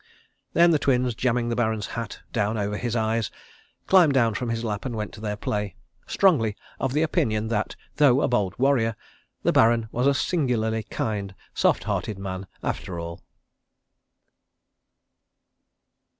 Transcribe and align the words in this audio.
Then 0.53 0.71
the 0.71 0.79
Twins, 0.79 1.13
jamming 1.13 1.49
the 1.49 1.55
Baron's 1.55 1.85
hat 1.93 2.21
down 2.33 2.57
over 2.57 2.75
his 2.75 2.95
eyes, 2.95 3.29
climbed 3.85 4.13
down 4.15 4.33
from 4.33 4.49
his 4.49 4.63
lap 4.63 4.83
and 4.83 4.95
went 4.95 5.13
to 5.13 5.21
their 5.21 5.35
play, 5.35 5.75
strongly 6.07 6.55
of 6.79 6.93
the 6.93 7.03
opinion 7.03 7.49
that, 7.49 7.75
though 7.97 8.21
a 8.21 8.27
bold 8.27 8.57
warrior, 8.57 8.95
the 9.43 9.51
Baron 9.53 9.89
was 9.91 10.07
a 10.07 10.15
singularly 10.15 10.81
kind, 10.81 11.35
soft 11.53 11.83
hearted 11.83 12.17
man 12.17 12.47
after 12.63 12.99
all. 12.99 13.21